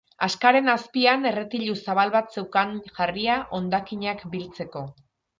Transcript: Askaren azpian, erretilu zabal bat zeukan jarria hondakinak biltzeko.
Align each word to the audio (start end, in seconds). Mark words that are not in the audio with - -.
Askaren 0.25 0.69
azpian, 0.71 1.25
erretilu 1.31 1.75
zabal 1.81 2.13
bat 2.15 2.37
zeukan 2.39 2.73
jarria 2.95 3.35
hondakinak 3.59 4.25
biltzeko. 4.37 4.83